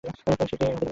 [0.03, 0.87] ফেং-শির কী হবে?